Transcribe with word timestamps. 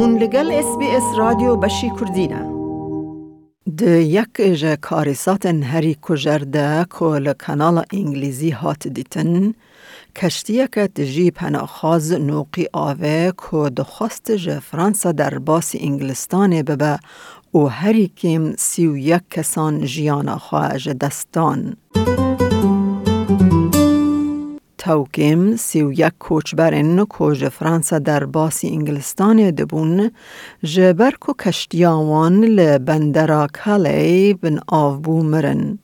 هون 0.00 0.18
لگل 0.18 0.52
اس 0.52 0.78
بی 0.78 0.86
اس 0.90 1.02
رادیو 1.18 1.56
بشی 1.56 1.90
کردینه 2.00 2.50
ده 3.76 4.02
یک 4.02 4.28
اجا 4.38 4.76
کاریسات 4.76 5.46
هری 5.46 5.96
کجرده 6.02 6.86
که 6.98 7.04
لکانال 7.04 7.84
انگلیزی 7.92 8.50
هات 8.50 8.88
دیتن 8.88 9.54
کشتیه 10.16 10.68
که 10.72 10.86
تجی 10.88 11.30
پناخاز 11.30 12.12
نوقی 12.12 12.66
آوه 12.72 13.30
که 13.30 13.70
دخواست 13.76 14.30
جه 14.30 14.60
فرانسا 14.60 15.12
در 15.12 15.38
باس 15.38 15.74
انگلستان 15.80 16.62
ببه 16.62 16.98
و 17.54 17.58
هری 17.58 18.08
کم 18.08 18.52
سی 18.56 18.86
و 18.86 18.96
یک 18.96 19.22
کسان 19.30 19.84
جیانا 19.84 20.38
خواهج 20.38 20.88
دستان. 20.88 21.76
توکیم 24.82 25.56
سی 25.56 25.82
و 25.82 25.92
یک 25.92 26.12
کوچبرن 26.18 27.04
کوچ 27.04 27.44
فرانسا 27.44 27.98
در 27.98 28.24
باسی 28.24 28.68
انگلستان 28.68 29.50
دبون 29.50 30.10
جبر 30.62 31.10
کو 31.20 31.32
کشتیاوان 31.32 32.44
لبندرا 32.44 33.46
کالی 33.52 34.34
بن 34.34 34.58
آفبو 34.66 35.22
مرن. 35.22 35.78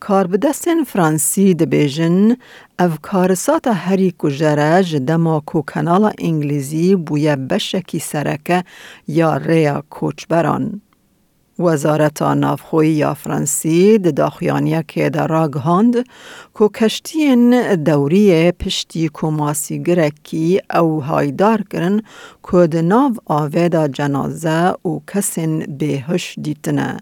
کاربدستن 0.00 0.84
فرانسی 0.84 1.54
دبیجن 1.54 2.36
او 2.80 2.90
کارسات 3.02 3.66
هری 3.66 4.14
کجره 4.18 4.82
جدما 4.82 5.40
کو 5.40 5.62
کانال 5.62 6.12
انگلیزی 6.18 6.96
بویا 6.96 7.36
بشکی 7.36 7.98
سرکه 7.98 8.64
یا 9.08 9.36
ریا 9.36 9.82
کوچبران. 9.90 10.80
وزارت 11.58 12.22
نافخوی 12.22 12.88
یا 12.88 13.14
فرانسی 13.14 13.98
د 13.98 14.20
که 14.86 15.10
در 15.10 15.26
راگ 15.26 15.54
هاند 15.54 15.94
که 16.58 16.68
کشتین 16.68 17.74
دوری 17.74 18.52
پشتی 18.52 19.10
کماسی 19.12 19.82
گرکی 19.82 20.60
او 20.74 21.02
هایدار 21.02 21.62
کرن 21.70 22.00
که 22.50 22.66
د 22.66 23.92
جنازه 23.92 24.74
و 24.84 25.00
کسین 25.06 25.78
بهش 25.78 26.38
دیتنه. 26.42 26.96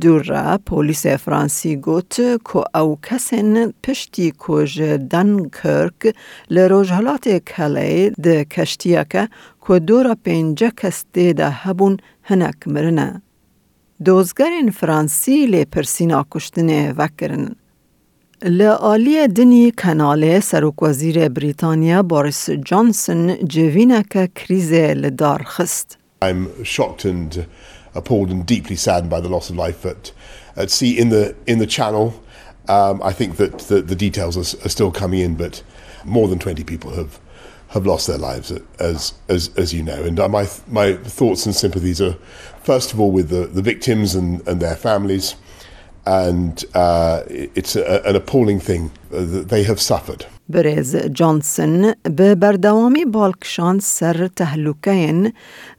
دور 0.00 0.22
را 0.22 0.58
پولیس 0.66 1.06
فرانسی 1.06 1.76
گوت 1.76 2.14
که 2.52 2.78
او 2.78 2.98
کسین 3.02 3.72
پشتی 3.82 4.32
کج 4.38 4.82
دنکرک 4.82 6.14
لروجهلات 6.50 7.28
کلی 7.28 8.10
ده 8.10 8.44
کشتیه 8.44 9.06
که 9.10 9.28
که 9.66 9.78
دورا 9.78 10.16
پینجه 10.24 10.70
کسته 10.76 11.32
ده 11.32 11.50
هبون 11.50 11.96
هنک 12.22 12.68
مرنه. 12.68 13.22
دوزگرین 14.04 14.70
فرانسی 14.70 15.46
لی 15.46 15.64
پرسینا 15.64 16.26
کشتنه 16.30 16.92
وکرن. 16.92 17.56
لآلی 18.42 19.28
دنی 19.28 19.70
کنال 19.70 20.40
سروک 20.40 20.82
وزیر 20.82 21.28
بریتانیا 21.28 22.02
بوریس 22.02 22.50
جانسون 22.50 23.36
جوینه 23.36 24.02
که 24.10 24.30
کریز 24.34 24.72
لدار 24.72 25.42
خست. 25.42 25.98
I'm 26.24 26.64
shocked 26.64 27.04
and 27.04 27.46
appalled 27.94 28.30
and 28.30 28.46
deeply 28.46 28.76
saddened 28.76 29.10
by 29.10 29.20
the 29.20 29.28
loss 29.28 29.50
of 29.50 29.56
life 29.56 29.84
at, 29.86 30.12
at 30.56 30.70
sea 30.70 30.98
in 30.98 31.08
the 31.08 31.34
in 31.46 31.58
the 31.58 31.66
channel. 31.66 32.06
Um, 32.68 33.02
I 33.02 33.12
think 33.12 33.36
that 33.36 33.58
the, 33.70 33.82
the 33.82 33.96
details 33.96 34.34
are, 34.36 34.48
are 34.64 34.72
still 34.76 34.92
coming 34.92 35.20
in, 35.26 35.34
but 35.34 35.62
more 36.04 36.28
than 36.28 36.38
20 36.38 36.64
people 36.64 36.90
have 36.94 37.18
have 37.69 37.85
lost 37.85 38.07
their 38.07 38.17
lives, 38.17 38.51
as 38.79 39.13
as 39.27 39.49
as 39.57 39.73
you 39.73 39.83
know. 39.83 40.03
And 40.03 40.19
uh, 40.19 40.29
my 40.29 40.45
my 40.67 40.93
thoughts 40.93 41.45
and 41.45 41.55
sympathies 41.55 41.99
are, 42.01 42.15
first 42.63 42.93
of 42.93 42.99
all, 42.99 43.11
with 43.11 43.29
the, 43.29 43.47
the 43.47 43.61
victims 43.61 44.15
and, 44.15 44.47
and 44.47 44.59
their 44.59 44.75
families, 44.75 45.35
and 46.05 46.63
uh, 46.75 47.23
it's 47.27 47.75
a, 47.75 48.01
an 48.05 48.15
appalling 48.15 48.59
thing 48.59 48.91
that 49.09 49.49
they 49.49 49.63
have 49.63 49.79
suffered. 49.79 50.25
برز 50.49 50.95
جانسون 50.95 51.93
به 52.15 52.35
بردوامی 52.35 53.05
بالکشان 53.05 53.79
سر 53.79 54.27
تهلوکین 54.27 55.33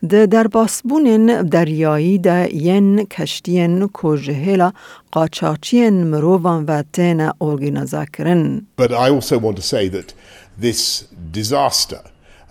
ده 0.09 0.27
در 0.27 0.47
باسبونین 0.47 1.43
دریایی 1.43 2.19
ده 2.19 2.55
ین 2.55 3.05
کشتین 3.05 3.87
کوجهلا 3.89 4.73
قاچاچین 5.13 6.05
مروان 6.05 6.65
و 6.65 6.83
تین 6.93 7.31
ارگینازا 7.41 8.05
کرن. 8.05 8.67
But 8.77 8.91
I 8.91 9.11
also 9.11 9.39
want 9.39 9.57
to 9.57 9.63
say 9.63 9.89
that 9.89 10.15
this 10.60 11.02
disaster 11.32 12.02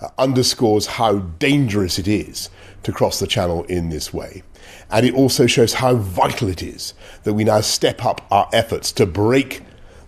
uh, 0.01 0.09
underscores 0.19 0.87
how 0.87 1.19
dangerous 1.19 1.99
it 1.99 2.09
is 2.09 2.51
to 2.83 2.93
cross 2.93 3.19
the 3.19 3.27
channel 3.27 3.65
in 3.65 3.91
this 3.91 4.13
way. 4.13 4.43
And 4.91 5.05
it 5.05 5.15
also 5.15 5.47
shows 5.47 5.75
how 5.75 5.97
vital 5.97 6.49
it 6.49 6.63
is 6.63 6.95
that 7.25 7.35
we 7.35 7.45
now 7.45 7.61
step 7.61 8.05
up 8.05 8.27
our 8.31 8.49
efforts 8.53 8.93
to 8.93 9.07
break 9.07 9.63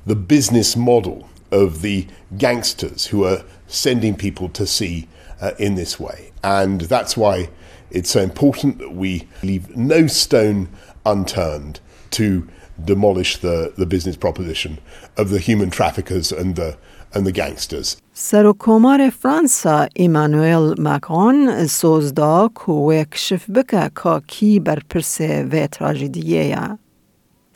the 0.07 0.17
business 0.17 0.77
model 0.77 1.29
of 1.51 1.83
the 1.83 2.07
gangsters 2.39 3.07
who 3.07 3.25
are 3.25 3.45
sending 3.67 4.15
people 4.17 4.49
to 4.51 4.67
sea 4.67 5.09
uh, 5.41 5.53
in 5.59 5.75
this 5.75 5.99
way. 5.99 6.33
And 6.43 6.83
that's 6.83 7.17
why 7.17 7.51
it's 7.91 8.11
so 8.11 8.21
important 8.21 8.79
that 8.79 8.93
we 8.93 9.29
leave 9.43 9.77
no 9.77 10.07
stone 10.07 10.69
unturned 11.05 11.81
to 12.13 12.49
demolish 12.83 13.39
the, 13.39 13.73
the 13.77 13.87
business 13.87 14.17
proposition 14.17 14.79
of 15.17 15.31
the 15.31 15.39
human 15.39 15.71
traffickers 15.71 16.33
and 16.33 16.57
the 16.57 16.79
and 17.14 17.26
the 17.26 17.32
gangsters. 17.32 17.98
سروکومار 18.14 19.10
فرانسا 19.10 19.88
ایمانوئل 19.96 20.74
مکرون 20.78 21.68
سوزدا 21.68 22.50
که 22.66 23.06
کشف 23.12 23.50
بکه 23.50 23.92
که 24.04 24.22
کی 24.28 24.60
بر 24.60 24.80
پرس 24.90 25.22
و 25.22 25.68
تراجیدیه 25.68 26.46
یا. 26.46 26.80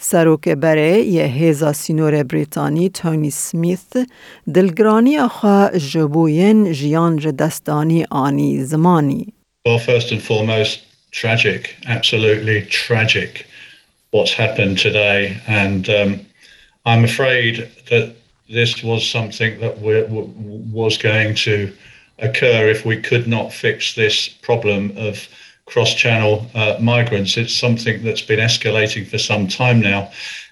سروک 0.02 0.50
بره 0.50 0.98
یه 1.02 1.24
هیزا 1.24 1.74
سینور 1.74 2.24
بریتانی 2.24 2.90
تونی 2.90 3.30
سمیث 3.30 3.98
دلگرانی 4.54 5.18
آخوا 5.18 5.70
جبوین 5.78 6.72
جیان 6.72 7.16
دستانی 7.16 8.06
آنی 8.12 8.64
زمانی. 8.64 9.34
Well, 9.68 9.80
first 9.80 10.12
and 10.12 10.22
foremost, 10.22 10.80
tragic, 11.12 11.76
absolutely 11.86 12.62
tragic 12.62 13.46
what's 14.12 14.34
happened 14.34 14.78
today. 14.78 15.38
And 15.48 15.90
um, 15.90 16.10
I'm 16.86 17.04
afraid 17.04 17.70
that 17.90 18.16
this 18.49 18.83
was 18.83 19.09
something 19.09 19.59
that 19.61 19.79
was 19.79 20.99
going 20.99 21.35
to 21.35 21.73
occur 22.19 22.69
if 22.69 22.85
we 22.85 23.01
could 23.01 23.27
not 23.27 23.53
fix 23.53 23.95
this 23.95 24.29
problem 24.29 24.93
of 24.97 25.29
cross 25.67 25.95
channel 25.95 26.47
uh, 26.55 26.77
migrants. 26.81 27.37
It's 27.37 27.55
something 27.55 28.03
that's 28.05 28.23
been 28.23 28.39
escalating 28.39 29.07
for 29.07 29.19
some 29.19 29.49
time 29.49 29.81
now. 29.81 30.11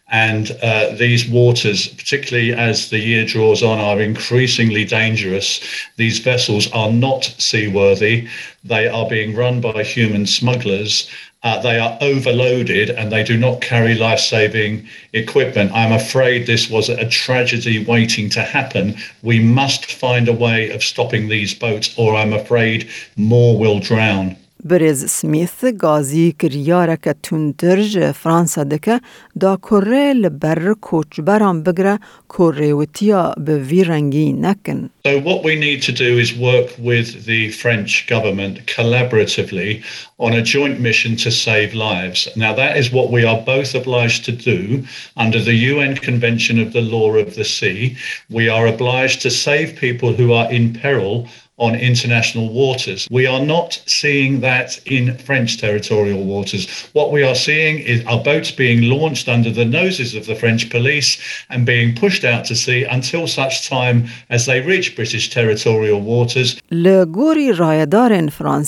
And 0.09 0.51
uh, 0.63 0.95
these 0.95 1.27
waters, 1.27 1.89
particularly 1.89 2.53
as 2.53 2.91
the 2.91 2.99
year 2.99 3.25
draws 3.25 3.63
on, 3.63 3.79
are 3.79 4.01
increasingly 4.01 4.85
dangerous. 4.85 5.61
These 5.97 6.19
vessels 6.19 6.71
are 6.73 6.93
not 6.93 7.25
seaworthy. 7.39 8.29
They 8.63 8.89
are 8.89 9.09
being 9.09 9.35
run 9.35 9.63
by 9.63 9.83
human 9.83 10.27
smugglers. 10.27 11.09
Uh, 11.43 11.61
they 11.61 11.79
are 11.79 11.99
overloaded 12.01 12.91
and 12.91 13.11
they 13.11 13.25
do 13.25 13.37
not 13.37 13.61
carry 13.61 13.95
life 13.95 14.21
saving 14.21 14.87
equipment. 15.13 15.73
I'm 15.73 15.93
afraid 15.93 16.47
this 16.47 16.71
was 16.71 16.89
a 16.89 17.09
tragedy 17.09 17.85
waiting 17.85 18.31
to 18.31 18.43
happen. 18.43 18.97
We 19.23 19.41
must 19.41 19.91
find 19.91 20.29
a 20.29 20.33
way 20.33 20.71
of 20.71 20.85
stopping 20.85 21.29
these 21.29 21.53
boats, 21.53 21.95
or 21.99 22.15
I'm 22.15 22.33
afraid 22.33 22.89
more 23.17 23.59
will 23.59 23.81
drown. 23.81 24.37
برز 24.66 25.06
سمیث 25.06 25.66
گازی 25.80 26.36
کریارک 26.40 27.10
تندرج 27.24 28.12
فرانسا 28.12 28.64
دکه 28.64 29.00
دا 29.40 29.58
کره 29.58 30.14
لبر 30.14 30.74
کوچبران 30.74 31.64
بگره 31.64 32.00
کره 32.30 32.74
وطیا 32.74 33.36
به 33.38 33.58
وی 33.58 33.84
رنگی 33.84 34.34
نکن. 34.34 34.90
So 35.08 35.20
what 35.20 35.44
we 35.44 35.56
need 35.56 35.82
to 35.84 35.92
do 35.92 36.18
is 36.24 36.30
work 36.34 36.70
with 36.90 37.26
the 37.26 37.52
French 37.52 38.08
government 38.08 38.56
collaboratively 38.76 39.84
on 40.18 40.34
a 40.34 40.42
joint 40.42 40.80
mission 40.80 41.16
to 41.24 41.32
save 41.32 41.74
lives. 41.74 42.28
Now 42.36 42.54
that 42.62 42.74
is 42.78 42.92
what 42.92 43.08
we 43.16 43.24
are 43.30 43.42
both 43.54 43.72
obliged 43.82 44.26
to 44.26 44.34
do 44.52 44.84
under 45.26 45.40
the 45.50 45.58
UN 45.72 45.96
Convention 46.10 46.56
of 46.60 46.74
the 46.74 46.86
Law 46.96 47.10
of 47.24 47.36
the 47.36 47.48
Sea. 47.58 47.96
We 48.38 48.46
are 48.56 48.66
obliged 48.76 49.22
to 49.22 49.30
save 49.30 49.68
people 49.86 50.10
who 50.20 50.28
are 50.40 50.50
in 50.58 50.66
peril 50.74 51.16
on 51.65 51.73
international 51.91 52.47
waters. 52.63 53.01
We 53.11 53.25
are 53.35 53.45
not 53.55 53.71
seeing 54.01 54.41
that 54.41 54.71
in 54.87 55.05
French 55.29 55.51
territorial 55.65 56.23
waters. 56.35 56.63
What 56.99 57.09
we 57.17 57.23
are 57.23 57.39
seeing 57.49 57.75
is 57.93 58.05
our 58.07 58.23
boats 58.31 58.51
being 58.51 58.81
launched 58.95 59.27
under 59.37 59.51
the 59.51 59.65
noses 59.65 60.15
of 60.19 60.27
the 60.27 60.37
French 60.43 60.63
police 60.71 61.11
and 61.51 61.65
being 61.65 61.95
pushed 61.95 62.25
out 62.25 62.45
to 62.47 62.55
sea 62.65 62.81
until 62.97 63.27
such 63.27 63.69
time 63.69 63.99
as 64.29 64.47
they 64.47 64.61
reach 64.61 64.97
British 64.97 65.31
territorial 65.31 66.01
waters. 66.01 66.61
Le 66.71 67.07
guri 67.07 67.49
rajadarên 67.53 68.29
en 68.29 68.65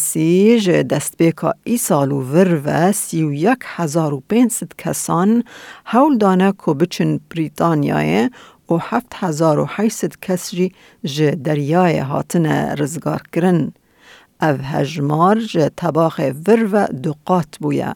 ji 0.59 0.83
destpêka 0.91 1.53
îsal 1.67 2.09
û 2.09 2.21
virve 2.33 2.93
sî 2.93 3.25
û 3.25 3.57
kesan 4.77 5.45
hewl 5.85 6.21
dane 6.21 6.53
ku 6.53 6.81
biçin 6.81 7.21
Brîtanyayê 7.31 8.31
و 8.71 8.75
هفت 8.75 9.13
هزار 9.15 9.59
و 9.59 9.69
حیست 9.77 10.23
کس 10.23 10.55
جه 11.05 11.31
دریای 11.31 11.99
هاتن 11.99 12.47
رزگار 12.77 13.23
کرن. 13.33 13.73
او 14.43 14.49
هجمار 14.49 15.41
جه 15.41 15.71
تباخ 15.77 16.21
ور 16.47 16.69
و 16.73 16.87
دقات 16.87 17.59
بویا. 17.61 17.95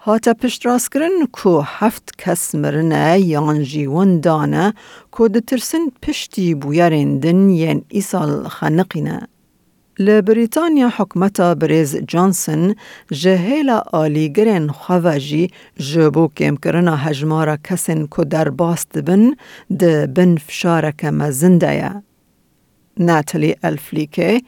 هاتا 0.00 0.34
پشت 0.34 0.66
راست 0.66 0.92
کرن 0.92 1.26
کو 1.32 1.60
هفت 1.60 2.16
کس 2.18 2.54
مرنه 2.54 3.20
یان 3.20 3.62
جیون 3.62 4.20
دانه 4.20 4.74
کو 5.10 5.28
دترسن 5.28 5.84
پشتی 6.02 6.54
بویا 6.54 6.88
رندن 6.88 7.50
ین 7.50 7.84
ایسال 7.88 8.48
خنقینه. 8.48 9.28
لبريطانيا 9.98 10.88
حكمتها 10.88 11.52
بريز 11.52 11.96
جونسون 11.96 12.74
جهيلا 13.12 14.06
آلي 14.06 14.28
گرین 14.28 14.70
خواجي 14.70 15.50
جبو 15.80 16.28
كم 16.28 16.56
كرنا 16.56 17.10
هجمارا 17.10 17.56
كسن 17.64 18.06
كو 18.06 18.22
در 18.22 18.48
باست 18.50 18.98
بن 18.98 19.34
ده 19.70 20.04
بن 20.04 20.36
فشارة 20.36 20.90
كما 20.90 21.30
زندية. 21.30 22.02
ناتالي 22.96 23.54
الفليكي 23.64 24.42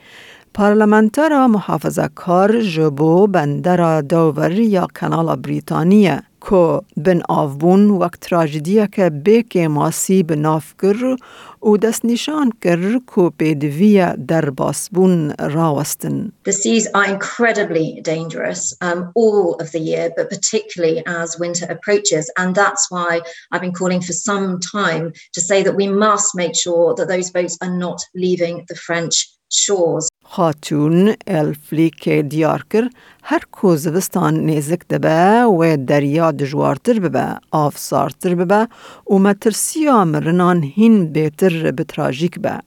پارلمانتارا 0.54 1.46
محافظه 1.46 2.06
کار 2.06 2.60
جبو 2.60 3.26
بندرا 3.26 4.00
دوور 4.00 4.52
یا 4.52 4.86
کانال 4.94 5.36
بريطانيا 5.36 6.29
که 6.49 6.81
بن 6.97 7.21
آفبون 7.29 7.89
وقت 7.89 8.19
تراجدیه 8.19 8.87
که 8.91 9.09
بیک 9.09 9.57
ماسی 9.57 10.23
بناف 10.23 10.73
کر 10.81 11.15
و 11.63 11.77
دست 11.77 12.05
نشان 12.05 12.51
کر 12.61 12.99
که 13.15 13.31
پیدویه 13.37 14.15
در 14.27 14.49
باسبون 14.49 15.33
راوستن. 15.39 16.31
The 16.47 16.51
seas 16.51 16.87
are 16.93 17.05
incredibly 17.05 18.01
dangerous 18.01 18.61
um, 18.81 19.11
all 19.15 19.55
of 19.63 19.71
the 19.71 19.79
year, 19.79 20.11
but 20.17 20.29
particularly 20.29 21.03
as 21.21 21.39
winter 21.39 21.65
approaches. 21.75 22.25
And 22.37 22.55
that's 22.55 22.83
why 22.93 23.21
I've 23.51 23.61
been 23.61 23.77
calling 23.81 24.01
for 24.01 24.13
some 24.13 24.59
time 24.59 25.05
to 25.35 25.41
say 25.49 25.63
that 25.63 25.75
we 25.81 25.87
must 25.87 26.35
make 26.35 26.55
sure 26.65 26.93
that 26.97 27.07
those 27.07 27.29
boats 27.37 27.57
are 27.63 27.75
not 27.85 27.99
leaving 28.23 28.55
the 28.69 28.75
French 28.87 29.15
shores. 29.51 30.08
خاتون 30.32 31.14
الفلیک 31.26 32.08
دیار 32.08 32.62
کر 32.70 32.84
هر 33.22 33.42
کو 33.52 33.76
زوستان 33.76 34.46
نزک 34.46 34.82
دبه 34.90 35.44
و 35.44 35.76
دریا 35.86 36.30
دجوارتر 36.32 37.00
ببه 37.00 37.38
آفسارتر 37.50 38.34
ببه 38.34 38.68
و 39.10 39.18
مترسیا 39.18 40.04
مرنان 40.04 40.62
هین 40.62 41.06
بیتر 41.12 41.70
بتراژیک 41.70 42.38
به. 42.40 42.60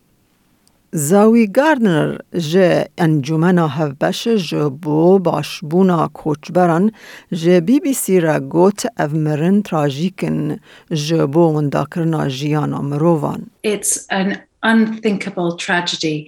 زاوی 0.92 1.48
گاردنر 1.48 2.18
جه 2.38 2.88
انجمنا 2.98 3.68
هفبش 3.68 4.28
جه 4.28 4.70
بو 4.70 5.20
باشبونا 5.20 6.08
کوچبران 6.14 6.92
جه 7.32 7.60
بی 7.60 7.80
بی 7.80 7.94
سی 7.94 8.20
را 8.20 8.40
گوت 8.40 8.86
او 9.00 9.08
مرن 9.08 9.62
تراژیکن 9.62 10.58
جه 10.92 11.26
بو 11.26 11.40
ونداکرنا 11.40 12.28
جیانا 12.28 12.82
مروان. 12.82 13.42
It's 13.68 13.94
an 14.10 14.53
unthinkable 14.64 15.58
tragedy 15.58 16.28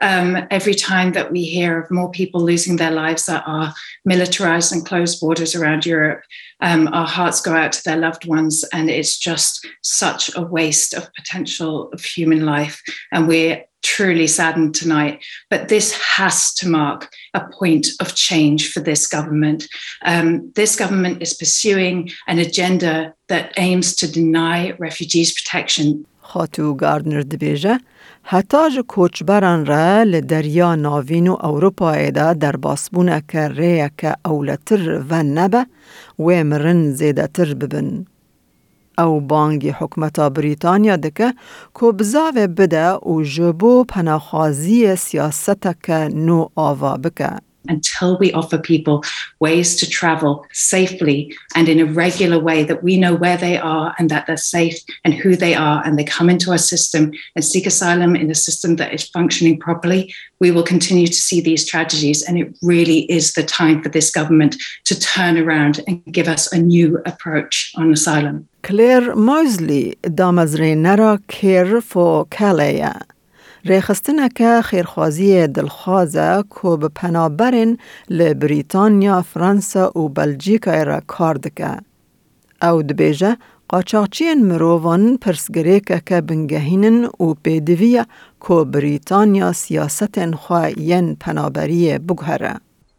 um, 0.00 0.46
every 0.50 0.74
time 0.74 1.12
that 1.12 1.32
we 1.32 1.44
hear 1.44 1.80
of 1.80 1.90
more 1.90 2.10
people 2.10 2.40
losing 2.40 2.76
their 2.76 2.90
lives 2.90 3.26
that 3.26 3.44
are 3.46 3.72
militarized 4.04 4.72
and 4.72 4.84
closed 4.84 5.20
borders 5.20 5.54
around 5.54 5.86
Europe. 5.86 6.22
Um, 6.60 6.88
our 6.92 7.06
hearts 7.06 7.40
go 7.40 7.54
out 7.54 7.72
to 7.72 7.84
their 7.84 7.96
loved 7.96 8.26
ones, 8.26 8.64
and 8.72 8.90
it's 8.90 9.18
just 9.18 9.66
such 9.82 10.34
a 10.36 10.42
waste 10.42 10.94
of 10.94 11.12
potential 11.14 11.90
of 11.92 12.02
human 12.02 12.44
life. 12.44 12.82
And 13.12 13.28
we're 13.28 13.64
truly 13.86 14.26
saddened 14.26 14.74
tonight. 14.74 15.24
But 15.48 15.68
this 15.68 15.92
has 15.92 16.52
to 16.54 16.68
mark 16.68 17.08
a 17.34 17.46
point 17.48 17.86
of 18.00 18.14
change 18.14 18.72
for 18.72 18.80
this 18.80 19.06
government. 19.06 19.68
Um, 20.04 20.52
this 20.56 20.74
government 20.74 21.22
is 21.22 21.34
pursuing 21.34 22.10
an 22.26 22.38
agenda 22.38 23.14
that 23.28 23.52
aims 23.56 23.94
to 23.96 24.10
deny 24.10 24.72
refugees 24.72 25.32
protection. 25.32 26.04
خاتو 26.28 26.74
گاردنر 26.74 27.20
دبیجه 27.20 27.78
حتی 28.22 28.70
جو 28.74 28.82
کوچبران 28.82 29.66
را 29.66 30.02
لدریا 30.02 30.74
ناوین 30.74 31.28
و 31.28 31.36
اوروپا 31.42 31.92
ایدا 31.92 32.32
در 32.32 32.56
باسبونه 32.56 33.22
که 33.28 33.48
ریه 33.48 33.90
که 33.98 34.14
اولتر 34.24 35.02
و 35.10 35.22
نبه 35.22 35.66
و 36.18 36.44
مرن 36.44 36.90
زیده 36.90 37.26
تر 37.26 37.54
ببن. 37.54 38.06
او 38.98 39.20
بانگی 39.20 39.70
حکمتا 39.70 40.30
بریتانیا 40.30 40.96
دکه 40.96 41.34
که 41.80 41.86
بزاوه 41.86 42.46
بده 42.46 42.92
و 42.92 43.22
جبو 43.22 43.84
پناخوازی 43.84 44.96
سیاسته 44.96 45.74
که 45.82 46.08
نو 46.26 46.48
آوا 46.54 46.96
بکه. 46.96 47.30
until 47.68 48.18
we 48.18 48.32
offer 48.32 48.58
people 48.58 49.02
ways 49.40 49.76
to 49.76 49.88
travel 49.88 50.46
safely 50.52 51.34
and 51.54 51.68
in 51.68 51.80
a 51.80 51.86
regular 51.86 52.38
way 52.38 52.64
that 52.64 52.82
we 52.82 52.96
know 52.96 53.14
where 53.14 53.36
they 53.36 53.58
are 53.58 53.94
and 53.98 54.10
that 54.10 54.26
they're 54.26 54.36
safe 54.36 54.78
and 55.04 55.14
who 55.14 55.36
they 55.36 55.54
are 55.54 55.82
and 55.84 55.98
they 55.98 56.04
come 56.04 56.30
into 56.30 56.50
our 56.50 56.58
system 56.58 57.12
and 57.34 57.44
seek 57.44 57.66
asylum 57.66 58.16
in 58.16 58.30
a 58.30 58.34
system 58.34 58.76
that 58.76 58.92
is 58.92 59.08
functioning 59.08 59.58
properly, 59.58 60.12
we 60.40 60.50
will 60.50 60.62
continue 60.62 61.06
to 61.06 61.12
see 61.12 61.40
these 61.40 61.66
tragedies. 61.66 62.22
And 62.22 62.38
it 62.38 62.56
really 62.62 63.00
is 63.10 63.32
the 63.32 63.42
time 63.42 63.82
for 63.82 63.88
this 63.88 64.10
government 64.10 64.56
to 64.84 64.98
turn 64.98 65.38
around 65.38 65.80
and 65.86 66.04
give 66.06 66.28
us 66.28 66.52
a 66.52 66.58
new 66.58 67.00
approach 67.06 67.72
on 67.76 67.92
asylum. 67.92 68.48
Clare 68.62 69.14
Moseley, 69.14 69.96
Damazre 70.02 70.76
Nara 70.76 71.20
Care 71.28 71.80
for 71.80 72.26
Calais. 72.26 72.82
که 74.34 74.60
خیرخوازی 74.64 75.46
دلخوازه 75.46 76.44
که 76.62 76.76
به 76.80 76.88
پنابرین 76.88 77.78
لبریتانیا، 78.10 79.22
فرانسا 79.22 79.98
و 79.98 80.08
بلژیکا 80.08 80.82
را 80.82 81.00
کار 81.06 81.34
دکه. 81.34 81.76
او 82.62 82.82
دبیجه 82.82 83.36
قاچاقچین 83.68 84.46
مروان 84.46 85.16
پرسگره 85.16 85.80
که 85.80 86.02
که 86.06 86.20
بنگهینن 86.20 87.04
و 87.04 87.34
پیدویه 87.42 88.06
که 88.48 88.54
بریتانیا 88.54 89.52
سیاستن 89.52 90.32
خواه 90.32 90.80
ین 90.80 91.16
پنابری 91.20 91.98
بگهره. 91.98 92.54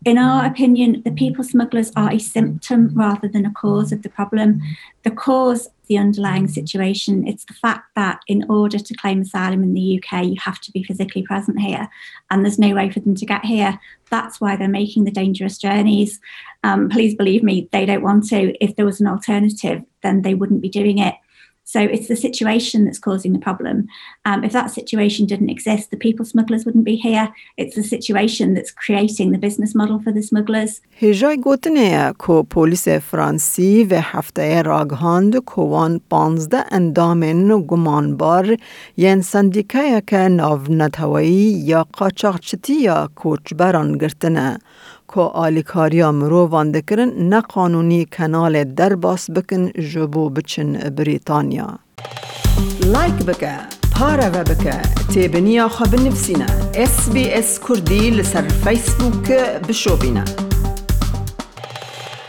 In 0.05 0.17
our 0.17 0.45
opinion, 0.45 1.01
the 1.05 1.11
people 1.11 1.43
smugglers 1.43 1.91
are 1.95 2.11
a 2.11 2.19
symptom 2.19 2.79
rather 2.93 3.27
than 3.27 3.45
a 3.45 3.53
cause 3.61 3.91
of 3.91 4.01
the 4.03 4.09
problem. 4.09 4.61
The 5.03 5.11
cause, 5.11 5.69
the 5.87 5.97
underlying 5.97 6.47
situation, 6.47 7.27
it's 7.27 7.45
the 7.45 7.53
fact 7.53 7.95
that 7.95 8.21
in 8.27 8.45
order 8.49 8.79
to 8.79 8.93
claim 8.95 9.21
asylum 9.21 9.63
in 9.63 9.73
the 9.73 10.01
UK, 10.01 10.25
you 10.25 10.35
have 10.39 10.59
to 10.61 10.71
be 10.71 10.83
physically 10.83 11.23
present 11.23 11.59
here, 11.59 11.89
and 12.29 12.43
there's 12.43 12.59
no 12.59 12.73
way 12.75 12.89
for 12.89 12.99
them 12.99 13.15
to 13.15 13.25
get 13.25 13.45
here. 13.45 13.79
That's 14.09 14.39
why 14.39 14.55
they're 14.55 14.67
making 14.67 15.03
the 15.03 15.11
dangerous 15.11 15.57
journeys. 15.57 16.19
Um, 16.63 16.89
please 16.89 17.15
believe 17.15 17.43
me, 17.43 17.69
they 17.71 17.85
don't 17.85 18.03
want 18.03 18.27
to. 18.29 18.53
If 18.63 18.75
there 18.75 18.85
was 18.85 19.01
an 19.01 19.07
alternative, 19.07 19.83
then 20.01 20.21
they 20.21 20.33
wouldn't 20.33 20.61
be 20.61 20.69
doing 20.69 20.99
it. 20.99 21.15
So 21.66 21.80
it's 21.80 22.08
the 22.08 22.16
situation 22.16 22.84
that's 22.84 22.98
causing 22.98 23.32
the 23.32 23.38
problem. 23.38 23.76
Um, 24.28 24.44
if 24.44 24.52
that 24.52 24.70
situation 24.70 25.22
didn't 25.26 25.50
exist, 25.56 25.90
the 25.90 25.96
people 25.96 26.24
smugglers 26.32 26.64
wouldn't 26.66 26.84
be 26.84 26.96
here. 26.96 27.26
It's 27.56 27.74
the 27.76 27.86
situation 27.94 28.54
that's 28.54 28.72
creating 28.84 29.28
the 29.34 29.38
business 29.38 29.74
model 29.74 29.98
for 30.04 30.12
the 30.12 30.22
smugglers. 30.22 30.80
هجای 31.00 31.36
گوتنه 31.36 32.12
کو 32.18 32.42
پولیس 32.42 32.88
فرانسی 32.88 33.84
و 33.84 34.00
هفته 34.02 34.62
راگهاند 34.62 35.36
کوان 35.36 36.00
پانزده 36.10 36.64
اندامن 36.70 37.62
گمانبار 37.66 38.56
ین 38.96 39.22
سندیکه 39.22 40.02
که 40.06 40.16
ناو 40.16 40.60
نتوایی 40.70 41.62
یا 41.64 41.86
قاچاقچتی 41.92 42.74
یا 42.74 43.10
کوچبران 43.14 43.98
گرتنه. 43.98 44.58
که 45.13 45.19
آلیکاریا 45.19 46.11
مروان 46.11 46.71
دکرن 46.71 47.09
نه 47.09 47.41
قانونی 47.41 48.05
کنال 48.05 48.63
در 48.63 48.95
باس 48.95 49.29
بکن 49.31 49.71
جبو 49.71 50.29
بچن 50.29 50.73
بریتانیا. 50.73 51.79
لایک 52.85 53.13
بکه، 53.13 53.55
پاره 53.95 54.29
و 54.29 54.43
بکه، 54.43 54.81
تیبنیا 55.13 55.67
خواب 55.67 55.95
نفسینا. 55.95 56.45
اس 56.75 57.09
بی 57.09 57.29
اس 57.29 57.59
کردی 57.69 58.09
لسر 58.09 58.47
فیسبوک 58.47 59.31
بشو 59.67 59.97
بینه. 59.97 60.23